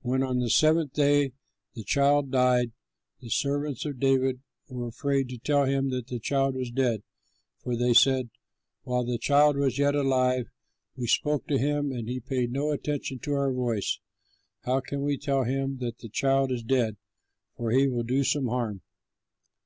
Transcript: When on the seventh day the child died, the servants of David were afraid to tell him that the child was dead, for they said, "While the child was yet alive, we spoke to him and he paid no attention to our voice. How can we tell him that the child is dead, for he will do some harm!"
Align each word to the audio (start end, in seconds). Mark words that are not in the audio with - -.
When 0.00 0.22
on 0.22 0.38
the 0.38 0.48
seventh 0.48 0.94
day 0.94 1.34
the 1.74 1.84
child 1.84 2.30
died, 2.30 2.72
the 3.20 3.28
servants 3.28 3.84
of 3.84 4.00
David 4.00 4.40
were 4.70 4.86
afraid 4.86 5.28
to 5.28 5.36
tell 5.36 5.66
him 5.66 5.90
that 5.90 6.06
the 6.06 6.18
child 6.18 6.54
was 6.54 6.70
dead, 6.70 7.02
for 7.62 7.76
they 7.76 7.92
said, 7.92 8.30
"While 8.84 9.04
the 9.04 9.18
child 9.18 9.58
was 9.58 9.76
yet 9.78 9.94
alive, 9.94 10.46
we 10.96 11.06
spoke 11.06 11.46
to 11.48 11.58
him 11.58 11.92
and 11.92 12.08
he 12.08 12.18
paid 12.18 12.50
no 12.50 12.70
attention 12.70 13.18
to 13.18 13.34
our 13.34 13.52
voice. 13.52 14.00
How 14.62 14.80
can 14.80 15.02
we 15.02 15.18
tell 15.18 15.44
him 15.44 15.76
that 15.80 15.98
the 15.98 16.08
child 16.08 16.50
is 16.50 16.62
dead, 16.62 16.96
for 17.54 17.70
he 17.70 17.88
will 17.88 18.04
do 18.04 18.24
some 18.24 18.46
harm!" 18.46 18.80